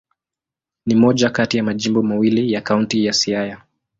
Ni 0.85 0.95
moja 0.95 1.29
kati 1.29 1.57
ya 1.57 1.63
majimbo 1.63 2.03
mawili 2.03 2.51
ya 2.53 2.61
Kaunti 2.61 3.05
ya 3.05 3.13
Siaya. 3.13 3.61